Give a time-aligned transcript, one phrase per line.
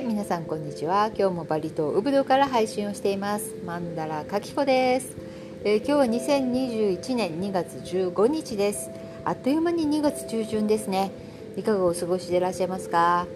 [0.00, 1.10] はい皆さんこんにちは。
[1.14, 3.54] 今日もバリ島ウブドから配信をしています。
[3.66, 5.14] マンダラカキコです、
[5.62, 8.88] えー、今日は2021年2月15日です。
[9.26, 11.10] あっという間に2月中旬ですね。
[11.58, 13.26] いかがお過ごしでいらっしゃいますか？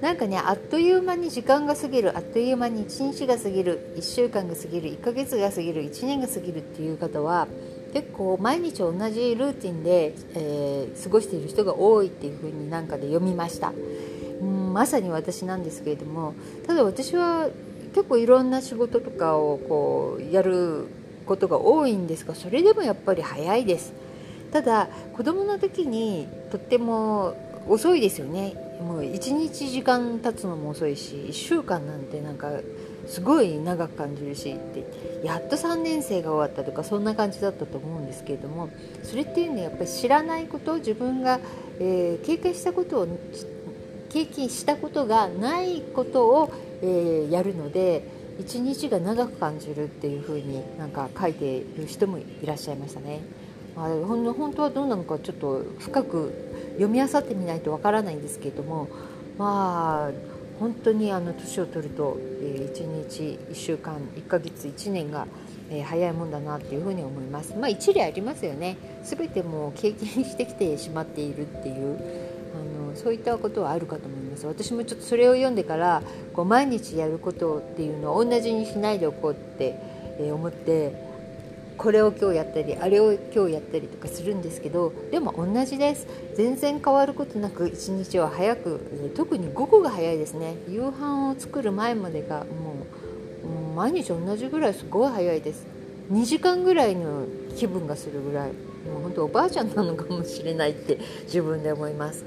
[0.00, 2.16] なんかねあっという間に時間が過ぎる。
[2.16, 3.92] あっという間に1日が過ぎる。
[3.96, 4.90] 1週間が過ぎる。
[4.90, 5.82] 1ヶ月が過ぎる。
[5.82, 7.48] 1年が過ぎるっていう方は
[7.92, 13.72] 結構毎日同じルーティンで、えー、過ごしている人が多いっていうふうになんかで読みました。
[14.72, 16.34] まさに私なんですけれども
[16.66, 17.48] ただ私は
[17.94, 20.86] 結構いろんな仕事とかをこうやる
[21.26, 23.92] ことが多いんですがそれでもやっぱり早いです。
[24.50, 27.34] ただ子供の時にとっても
[27.68, 28.54] 遅いですよね。
[28.82, 32.50] もう1日時間経つのも遅いし1週間なんてなんか
[33.06, 34.84] すごい長く感じるしって
[35.24, 38.70] やっと3年生が終わったとかそんな感じだったと思うんですけれども
[39.04, 41.38] それっていうのはやっぱり知らないこと自分が、
[41.78, 43.08] えー、経験したことを
[44.12, 48.04] 経験したことがないことを、えー、やるので
[48.38, 53.20] 一日が長く感じるっていうふうになんか書いている人もいらっしゃいましたね。
[53.76, 56.32] まあ、本当はどうなのかちょっと深く
[56.72, 58.88] 読み漁ってみないとわからないんですけれども
[59.38, 65.26] まあ本当にあの年を取ると、えー、1日1週間1ヶ月1年が、
[65.70, 72.31] えー、早いもんだなっていうふうに思いますまあ一理ありますよね全てもう経験してきてしまっているっていう
[72.94, 74.46] そういったことはあるかと思います。
[74.46, 79.78] 私もちょっとそれを読んでからこう毎日やることっていうのを同じにしないでおこうって、
[80.18, 81.10] 思って
[81.78, 86.06] これを今日やったりあれを今日やったりとかするんですけどでも同じです。
[86.36, 90.54] 全然変わることなく一日は早く特に午後が早いですね。
[90.68, 95.66] 夕飯を作る前までがもう毎日同じぐらいすごい早いです。
[96.12, 102.24] 2時間ぐらいの気分がするぐらいもう本当おばあちゃんなのかもしれないって自分で思います。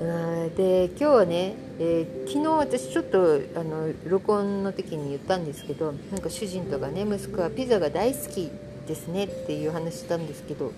[0.00, 8.50] で今日はね、えー、昨日私ちょっとあの録音の時に言ったんですけどなんか主人とかね息子はピザが大好き
[8.88, 10.72] ですねっていう話したんですけど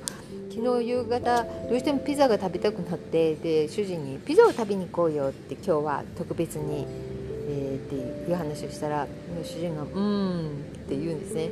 [0.55, 6.87] 昨日夕方どうしてもピザが食べたくなってで主人に「ピザを食べに行こうよ」って今日は特別に、
[7.49, 9.07] えー、っていう話をしたら
[9.43, 10.47] 主人が「うーん」
[10.85, 11.51] って言うんですね。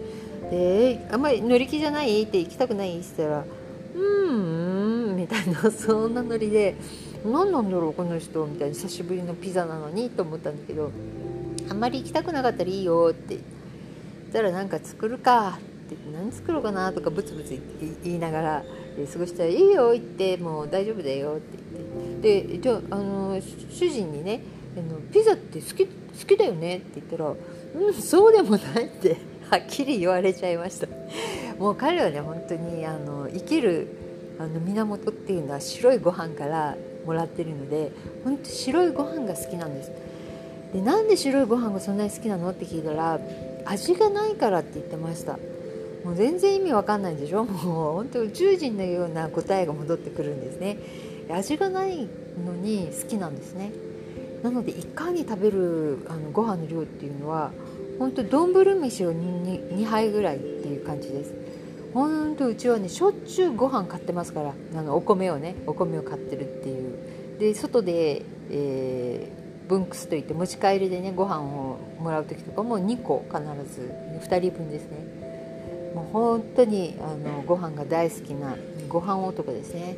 [0.50, 2.22] であんまり乗り気じゃない？
[2.22, 2.98] って行きたくない？
[3.00, 3.44] って言ったら
[3.96, 6.76] 「うーん」みたいなそんなノリで
[7.24, 10.90] 何なんだろうこの人みたいな久しぶりのピザなのにと思ったんだけど
[11.68, 13.40] あんまり行きたくなかったらいいよって言っ
[14.32, 17.60] たらなんか作るかってって何作ろうかなとかブツブツ
[18.02, 18.64] 言いながら
[19.12, 21.58] 過ごしたら「いいよ行ってもう大丈夫だよ」って
[22.22, 23.40] 言ってでじゃあの
[23.70, 24.40] 主人にね
[24.76, 25.92] あの「ピザって好き好
[26.26, 27.34] きだよね」って言ったら
[27.76, 29.16] 「うんそうでもない」って
[29.50, 30.88] はっきり言われちゃいました。
[31.58, 33.86] もう彼はね本当にあの生きる
[34.40, 37.92] あの源っていうのは白いご飯からもらってるので
[38.24, 39.90] 本当白いご飯が好きなんです。
[40.72, 42.50] でなんで白いご飯がそんなに好きなの？
[42.50, 43.20] って聞いたら
[43.64, 45.38] 味がないからって言ってました。
[46.04, 47.44] もう全然意味わかんないでしょ？
[47.46, 50.76] もう本当宇宙人のような答えが戻ってくるんですね。
[51.30, 52.08] 味がない
[52.44, 53.72] のに好きなんですね。
[54.42, 57.50] なのでいかに食べるあのご飯の量っていうのは
[57.98, 61.32] 本当丼飯を 2, 2杯ぐらいっていう感じです。
[61.94, 67.38] 本当うちはねしょっちゅうご飯買ってますからあのお米をねお米を買ってるっていう。
[67.38, 73.40] で外で、えー、ブンクスといって持ち帰りでねご飯をもらう時とかも2個必
[73.74, 73.92] ず
[74.28, 74.98] 2人分ですね。
[75.94, 78.56] もう本当にあのご飯が大好きな
[78.88, 79.96] ご飯男ですね。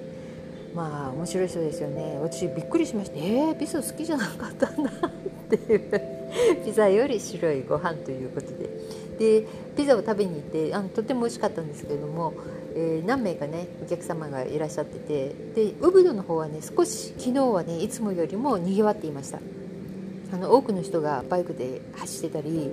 [0.75, 2.19] まあ面白い人ですよね。
[2.21, 5.11] 私びっくりしましたえー、ピザ好きじゃなかったんだっ
[5.49, 6.16] ていう。
[6.65, 8.71] ピザより白いご飯ということで。
[9.19, 12.35] でピザを食べに行ってあのとても美味しかったんですけれども、
[12.75, 19.41] えー、何名かねお客様がいらっしゃっててでウブドの方はね少し昨日はねいつもよりもにぎわっていました。
[20.33, 22.71] あの多くの人がバイクで走ってたり、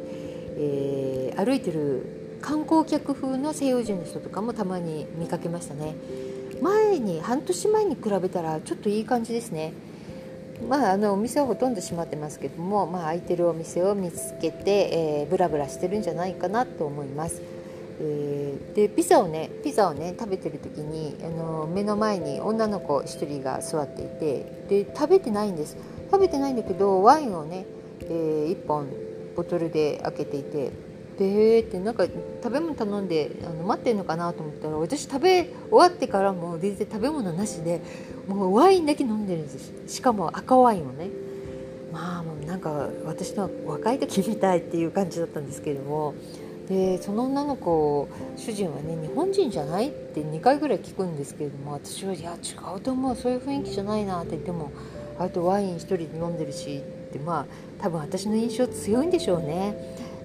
[0.57, 5.95] えー、歩いてる観光客風の西洋人の人とかもたまに見かけましたね。
[6.62, 9.74] 前に半年前に比べたらちょっといい感じですね。
[10.68, 17.42] まあ、あのお店はほとんど閉まってますけども、まあ、空いてるお店を見つけて、えー、ブラブラしてるんじゃないかなと思います。
[18.00, 25.77] えー、でピザをねピザをね食べてる時にあの目の前に女の子1人が座っていてで食べてないんです
[26.12, 27.65] 食べてないんだけどワインをね、
[28.01, 28.88] えー、1本
[29.36, 30.71] ボトルで開けていて
[31.18, 37.81] でってなんか食べ物頼んであの待ってるのかなと思ったら私食べ終わってからも全然食べ物なしで
[38.27, 39.74] もうワインだけ飲んでるんです。
[39.88, 41.10] しかも赤ワインをね。
[41.92, 46.13] まあもうなんか私の若い時みたいっていう感じだったんですけれども。
[46.68, 48.07] でその女の子
[48.38, 53.15] 主人はね日本人じゃないって2回ぐらい聞くんですけれども私はいや違うと思う。
[53.18, 54.71] そういう雰囲気じゃないなって言っても
[55.19, 57.45] あとワイン1人で飲んでるしっってまあ
[57.80, 59.75] 多分私の印象強いんでしょうね。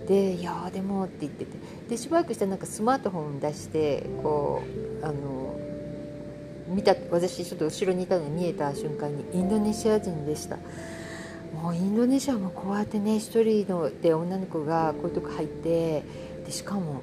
[0.09, 1.53] でいやでもって言ってて。
[1.91, 4.63] でしばらくしたらなんかスマートフォン出してこ
[5.03, 5.59] うあの
[6.69, 10.57] 見た私ちょっと後ろにいたのに見えた瞬間にインドネシア人でした。
[11.55, 16.03] もうインドネシアもこうやってね一人ので女の子がこういうとこ入って
[16.45, 17.03] でしかも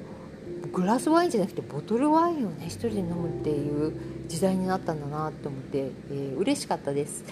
[0.72, 3.94] グラスワインじゃなくてボトルワインをね一人で飲むっていう
[4.28, 7.24] 時代になったんだなと思って、えー、嬉しかったです、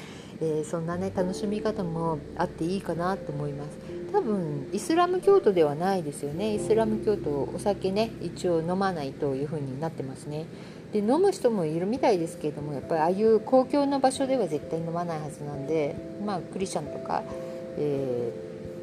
[0.44, 3.78] えー、そんなね楽しみ方もあっていいかなと思います。
[4.12, 6.54] 多分イスラム教徒ではないですよね。
[6.54, 10.46] イスラム教徒お酒ね一応飲まないというふうになってますね。
[10.92, 17.24] で飲む人もいるみたいですけれどもやっぱりああいう公共の場所では絶対飲まないはずなんでまあクリスチャンとか、
[17.78, 18.32] え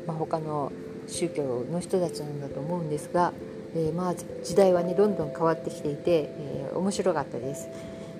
[0.04, 0.72] ーまあ、他の
[1.06, 3.32] 宗教の人たちなんだと思うんですが、
[3.76, 7.68] えー、まあ時代はねどんどん変わってきていて、えー、面白かったです。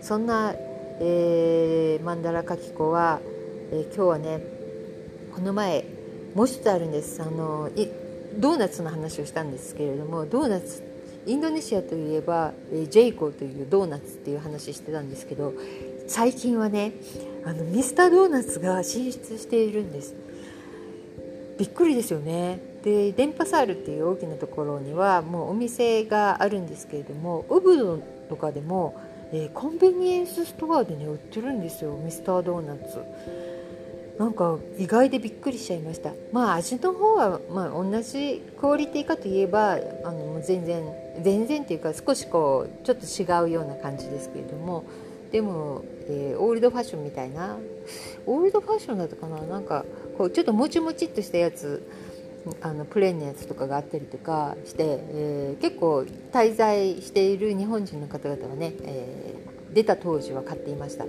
[0.01, 0.55] そんな、
[1.01, 3.21] えー、マンダラカキコは、
[3.73, 4.41] えー、今日はね
[5.35, 5.85] この前
[6.35, 7.23] もう一つあるんです。
[7.23, 7.71] あの
[8.39, 10.83] ドーナツの話をしたんですけれどもドーナツ
[11.27, 15.53] インドネシアといえばえジェイコーというドーナツっていう話してたんですけど
[16.07, 16.93] 最近はね
[17.45, 20.15] あのミスタードーナツが進出しているんです。
[21.59, 22.59] びっくりですよね。
[22.83, 27.99] で電波サールっていう大きなところにはもうお店があるんですけれどもウブド
[28.31, 28.99] とかでも、
[29.33, 32.99] えー、コンビニエンスストアでね売ってるんですよミスタードーナツ。
[34.21, 36.13] なんか意外でびっくりしちゃいました。
[36.31, 40.85] まあ味の方はま同じクオリティかといえばあの全然
[41.23, 44.85] 全然っていうか少しこうちょっと違うような感じですけれども。
[45.33, 47.57] でも、えー、オールドファッションみたいな。
[48.27, 49.41] オールドファッションだったかな？
[49.41, 49.87] なんか
[50.19, 51.89] こうちょっともちもちっとしたやつ
[52.61, 61.07] あのプレーンなやつとかがあったりとかして、えー、結構滞在している日本人の方々はね、えー、出た当時は買っていました。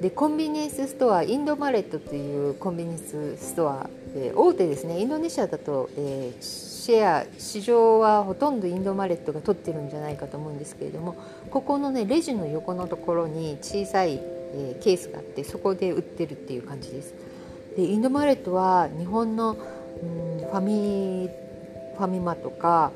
[0.00, 4.98] でコンビニエンスストアインドマレットというコンビニエンスストア、えー、大手ですね。
[4.98, 11.16] インドネシアだと、えー、シェア市場はほとんどインドマレットが取ってるんじゃないかと思うんですけれども
[11.50, 17.14] ここのねレジの横のところに小さい、えー、ケースがあってそこで売ってるっていう感じです。
[17.76, 21.28] でインドマレットは日本の、うん、ファミ
[21.98, 22.90] ファミマとか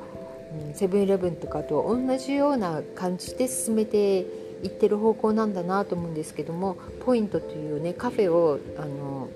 [0.73, 4.25] セブンイレブンとかと同じような感じで進めて
[4.63, 9.29] 行ってる方向なんだなと思うんですけどもポイントというねカフェをあの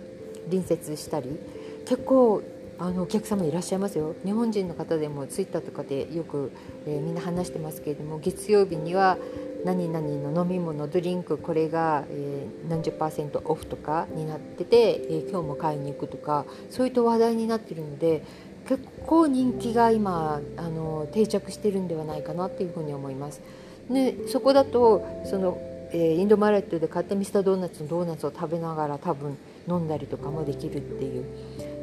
[0.46, 1.38] 隣接したり
[1.86, 2.44] 結構
[2.80, 6.52] あのお客様いらっしゃいますよ日本人の方でもツイッターとかでよく、
[6.88, 9.18] えー、みんな話してますけれども月曜日には
[9.66, 18.24] 何々の飲み物ドリンクこれが、えー、何十パーセントオフとかになってて、えー、今日も買いに行くとかそういった話題になってるので
[18.70, 23.42] 結構人気が今あの定着してるんではないかなっていうふうに思います。
[23.90, 25.58] でそこだとその、
[25.92, 29.38] えー、インドマレットで買ったミスタードーナツのドーナツを食べながら多分
[29.68, 31.26] 飲んだりとかもできるっていう。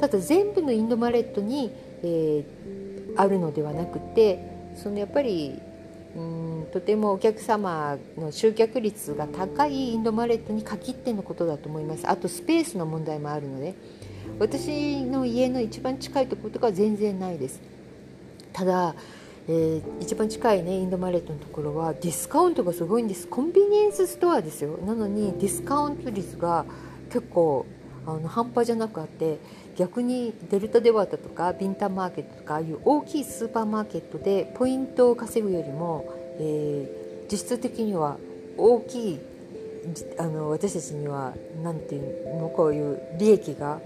[0.01, 1.73] ただ全部のインドマレットに、
[2.03, 4.39] えー、あるのではなくて
[4.77, 5.59] そのやっぱり
[6.15, 12.09] うんとてもお客様の集客率が高いインドマレットに限ってのことだと思います。
[12.09, 13.75] あとスペースの問題もあるので
[14.39, 17.61] 私の家の一番近いところとかは全然ないです。
[18.53, 18.95] ただ
[19.49, 26.65] えー、一番近いねインドマレットのところはディスカウントがすごいんですコンビニエンスストアですよなのにディスカウント率が
[27.11, 27.65] 結構
[28.07, 29.39] あの半端じゃなくあって
[29.77, 38.17] 逆にデルタデワータとかビンタマーケットとかああいう大きいスーパーマーケットでポイントを稼ぐよりも、えー、実質的には
[38.57, 39.21] 大きい
[40.19, 43.81] あの私たちには何ていうのこういう利益が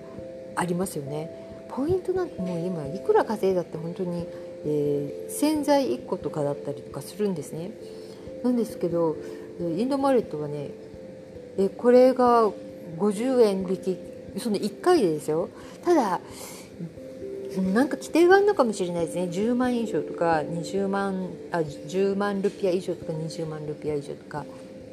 [0.57, 1.67] ありますよね。
[1.69, 4.27] ポイントなんてもう今いくら稼いだって本当に
[4.65, 7.73] えー、洗剤1個とかだったりとかするんですね。
[8.45, 9.17] なんですけど
[9.61, 10.71] インドマレットはね
[11.59, 12.51] えこれが
[12.99, 13.99] 50円引き
[14.39, 15.49] その1回でですよ。
[15.85, 16.21] ただ
[17.75, 19.25] なんか規定があるのかもしれないですね。
[19.25, 24.45] 10万以上とか20万あ10万ルピア以上とか20万ルピア以上とか。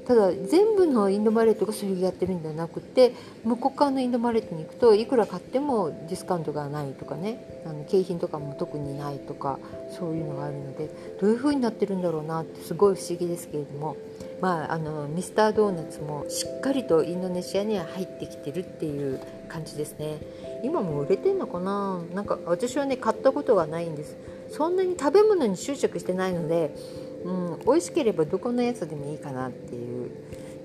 [0.07, 7.43] ただ全部のインドマレットがそれをやってるんではなくて向こう側のインドマレットに行くといくら買ってもディスカウントがないとかね。
[7.65, 9.59] あの景品とかも特にないとか
[9.99, 13.97] そういうのがあるのでどういう風になってるんだろうなってすごい不思議ですけれども、
[14.39, 20.19] まあ、あのミスタードーナツもしっかりとインドネシアには入ってきてるっていう感じですね。
[20.63, 22.01] 今も売れてんのかな？
[22.13, 24.15] なんか私はね買ったことがないんです。
[24.49, 26.73] そんなに食べ物に執着してないので
[27.27, 30.11] うん、美味しければどこのやつでもいいかなっていう。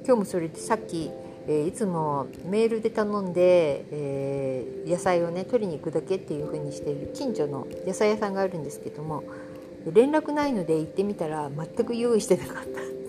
[0.04, 1.10] 今日もそれでさっき、
[1.46, 9.22] えー、いつもメールで頼んで、えー、野菜をね取りに行くだけっていう風にしている近所の野菜屋さんがあるんですけども
[9.92, 12.64] 連絡ないので行ってみたら全く用意してなかったっ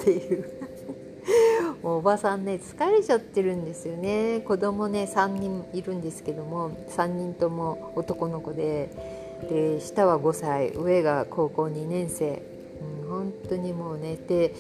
[0.06, 0.46] ていう。
[1.82, 4.42] もうおばさんね疲れちゃってるんですよね。
[4.42, 8.90] 子供ね3人いるんですけども3人とも男の子で。
[9.44, 12.42] で下は5歳上が高校2年生、
[13.14, 14.54] 本当にもうねで、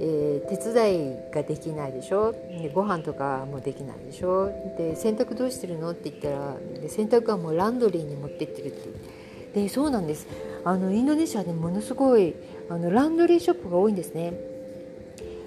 [0.00, 2.32] えー、手伝いができないでしょ？
[2.32, 4.50] でご飯とかもできないでしょ？
[4.76, 5.90] で洗濯どうしてるの？
[5.90, 10.26] って言ったらで洗濯はもうランドリーに持ってってるってでそうなんです。
[10.64, 12.34] あのインドネシアでものすごい
[12.68, 14.34] あのランドリーショップが多いんですね。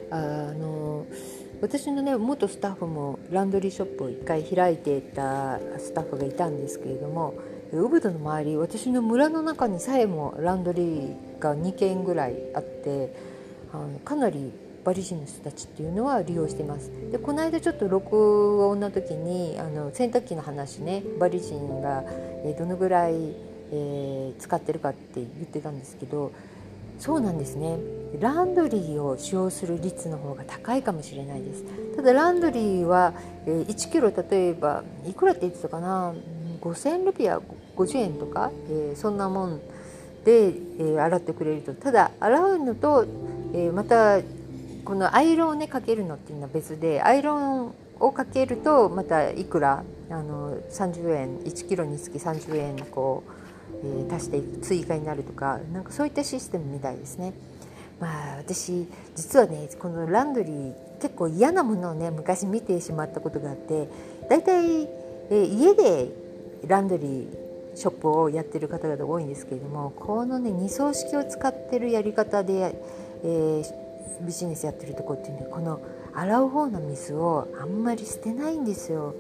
[0.10, 1.06] あの
[1.62, 7.36] 私のね元スタッフもランドリーショップを1回開いていたスタッフがいたんですけれども
[7.74, 13.16] ウブドの周り私の村の中にさえもランドリーが2軒ぐらいあって
[13.74, 14.52] あのかなり
[14.84, 16.92] バリ人の人たちっていうのは利用してます。
[17.12, 22.04] でこの間ちょっと録音の時にあの洗濯機の話ねバリ人が、
[22.58, 23.14] どのぐらい、
[23.72, 26.32] えー、使ってるかって言ってたんですけど
[27.00, 27.78] そうなんですね。
[28.20, 31.64] ランドリーを使用する率の方が高いかもしれないです。
[31.96, 33.14] ただランドリーは、
[33.48, 36.14] 1キロ例えばいくらって言ってたかな
[36.62, 37.40] ？5000ルピア
[37.76, 39.60] 50円とか、えー、そんなもん
[40.26, 43.06] で、えー、洗ってくれるとただ洗うのと、
[43.54, 44.20] えー、また
[44.84, 53.24] このアイロンをねかけるのっていうのは別でアイロンをかけるとまたいくらあの30円1キロにつき30円こ
[53.74, 57.34] う、えー、足して追加になるとかなんかそういったシステムみたいですね。
[58.00, 63.88] まあ私実はねこのランドリー結構嫌なものをね昔見てしまったことがあって
[64.30, 66.10] 大体、えー、家で
[66.68, 67.41] ランドリー
[67.76, 72.76] ショップをやってる方々多いんですけれどもこのね二層式を使ってるやり方で、
[73.24, 75.82] えー、ビジネスやってるとこっていうのはこの
[76.14, 79.16] 洗う方の水をあんまり捨てないんですよ。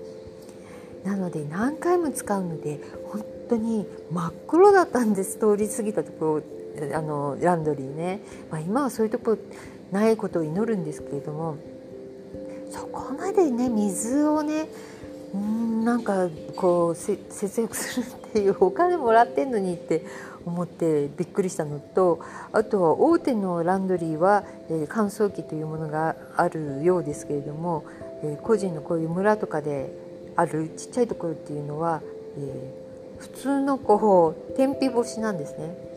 [1.05, 6.41] なので何回も使うので本当に真っ黒だったんです通り過ぎたとこ
[6.79, 9.37] ろあのランドリーね、まあ、今はそういうとこ
[9.91, 11.57] ないことを祈るんですけれども
[12.69, 14.69] そこまでね水をね
[15.33, 20.05] うんなんかこう節約するっていうお金もらってんのにって
[20.45, 22.19] 思ってびっくりしたのと
[22.51, 27.85] あとは大手のランドリーは、えー、乾燥機というものがあるようですけれども、
[28.23, 29.91] えー、個人のこういう村とかで
[30.35, 32.01] あるちっちゃいところっていうのは、
[32.37, 35.91] えー、普通のこう天日干しなんですね。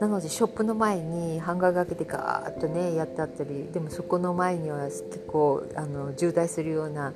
[0.00, 7.12] なのでショップの前にハンガーがけてガーッとねやってあったりでもそこの前には結構あの渋滞するような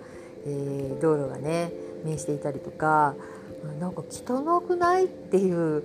[0.47, 1.73] えー、道路がね
[2.05, 3.15] 面していたりとか
[3.81, 5.85] なんか汚くないっていう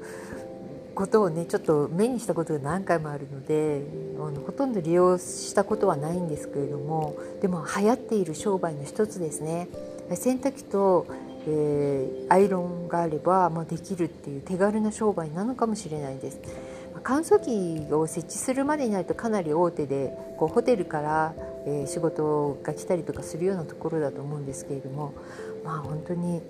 [0.93, 3.81] ことをねちょっと目にしたことが何回もあるので
[4.17, 9.69] あのほとんど利用したことはないんですけれどもでも流行っている商売の一つですね
[10.15, 11.07] 洗濯機と、
[11.47, 16.39] えー、アイロンがあれば、まあ、できるっていう手軽な商売なのかもしれないです。
[17.03, 21.33] 乾燥機を設置するまでになるとかなり大手でこうホテルから、
[21.69, 25.13] え、仕事が来たりとかするようなところだと思うんですけれども
[25.63, 26.41] まあ本当に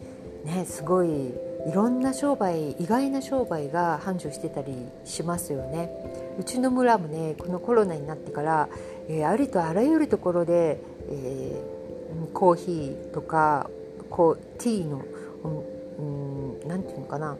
[0.45, 1.33] ねすごいい
[1.73, 4.73] ろんな商売意外な商売が繁盛してたり
[5.03, 5.91] しますよね。
[6.39, 8.69] うちの村もねこのコロナになってから、
[9.09, 13.69] え、ありとあらゆるところで、えー、コーヒーとか
[14.09, 15.03] こうティーの
[16.65, 17.37] 何、うん、て言うのかな、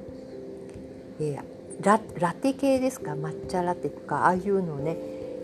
[1.22, 1.44] えー
[1.82, 1.98] ラ
[2.34, 3.14] テ系ですか？
[3.14, 4.98] 抹茶ラテとかああいうのをね、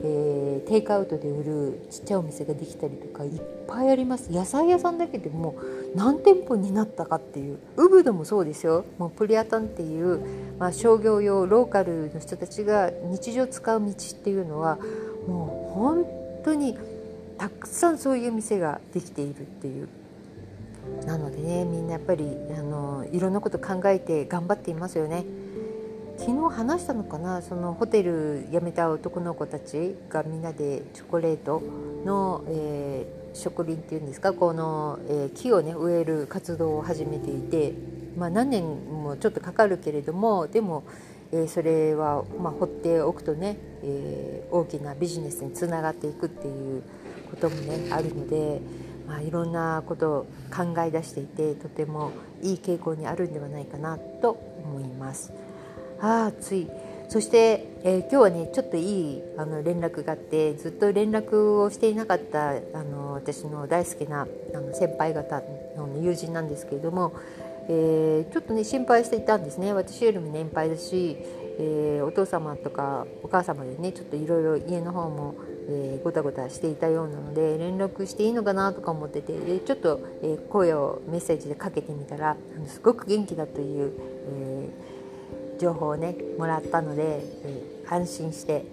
[0.07, 4.31] えー、テイクアウトで売るちっちゃいお店ができたりとかいっぱいあります。
[4.31, 5.55] 野菜屋さんだけでも
[5.95, 7.57] 何店舗になったかっていう。
[7.77, 8.85] ウブドもそうですよ。
[8.99, 10.19] もうプリアタンっていう、
[10.59, 13.93] まあ、商業用ローカルの人たちが日常使う道っ
[14.23, 14.77] ていうのは
[15.27, 16.05] もう本
[16.43, 16.77] 当に
[17.39, 19.87] たくさんそういう店ができているっていう。
[21.07, 25.25] なのでねみんなやっぱりあのいろんなこと考えて頑張っていますよね。
[26.17, 27.41] 昨日話したのかな？
[27.41, 31.61] そのホテル辞めた男の子たちがみんなでチョコレート
[32.05, 34.33] の、えー、植林っていうんですか？
[34.33, 37.73] この、えー、木をね植える活動を始めていて、
[38.17, 40.83] まあ、何年もちょっとかかるけれどもでも、
[41.31, 46.81] えー、それは、まあ、放っておくとね、え大きなビジネスにつながっていくっていう
[47.29, 48.61] こともねあるので。
[49.05, 52.09] まあ、いろんなことを考え出していてとても
[52.41, 54.31] いい傾向にあるんではないかなと
[54.63, 55.31] 思います。
[55.99, 56.67] ああ暑い。
[57.09, 65.41] そして、えー、今日はねちょっといいあの連絡があってずっと連絡をしていなかったあの私の大好きなあの先輩方
[65.77, 67.13] の友人なんですけれども、
[67.69, 69.73] えー、ちょっとね心配していたんですね。
[69.73, 71.17] 私よりも年配だし、
[71.59, 75.35] えー、お父様とかお母様でねちょっといろいろ家の方も、
[75.69, 82.35] えー、ごたごたしていたようなので連絡していいのかなとか思っててでちょっと、え声をメッセージでかけてみたら
[82.67, 83.93] すごく元気だという、
[84.27, 84.94] えー
[85.59, 88.65] 情報をねもらったので、えー、安心して、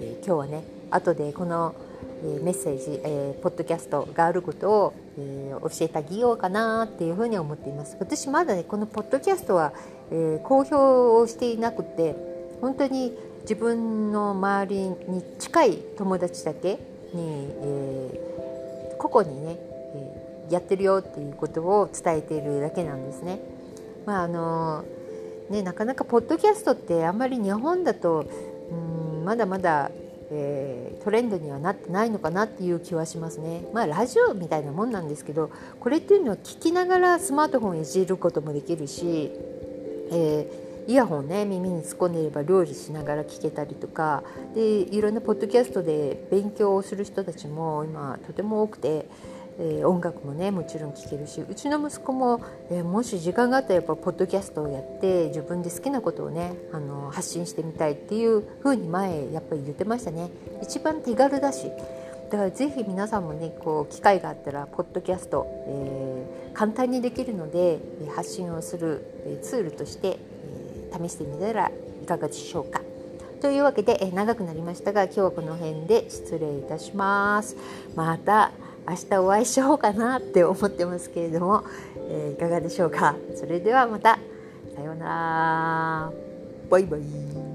[0.00, 1.74] えー、今日はね後でこの、
[2.22, 9.72] えメッセージ、えポッドキャストがあることを、え教えてあげようかなっていうふうに思っています私まだねこのポッドキャストは、
[10.10, 12.14] え公表をしていなくて
[12.60, 13.12] 本当に
[13.42, 16.78] 自分の周りに近い友達だけ
[17.14, 19.56] に、え個々にね、
[19.94, 23.40] えやってるよっていうことを伝えているだけなんですね。
[24.04, 24.84] まああの
[25.52, 28.24] ね、なかなかポッドキャストってあんまり日本だと
[28.70, 29.90] うんまだまだ
[30.34, 33.66] えー、トレンドにはなってないのかなっていう気はしますね。
[33.74, 39.30] まあラジオみたいなもんなんですけどこれっていうのは聞きながらスマートフォンいじることもできるし、
[40.10, 44.22] えー、イヤホンね耳に突っ込んでれば料理しながら聞けたりとか
[44.54, 49.06] でいろんなポッドキャストで勉強をする人たちも今とても多くて。
[49.58, 52.40] えー、音楽もねもちろん聴けるしうちの息子も、
[52.70, 60.30] えー、もし時間があったらやっぱポッドキャストをやって自分で好きなことをねあの発信してみたいっていうふうに前やっぱり言ってましたね
[60.62, 61.70] 一番手軽だし
[62.30, 67.78] だからぜひ皆さんもねこう機会があったらポッドキャスト、えー、簡単にできるので
[68.16, 69.04] 発信をする
[69.42, 71.70] ツールとして、え試してみたら
[72.02, 72.80] いかがでしょうか。
[73.42, 77.56] というわけで、え長くなりましたが今日はこの辺で失礼いたします。
[77.94, 78.52] また
[78.88, 81.64] 明日お会いしようかなって思ってますけれども、
[82.08, 83.14] えー、いかがでしょうか？
[83.36, 84.18] それではまた。
[84.74, 86.12] さようなら。
[86.68, 87.51] バイバイ。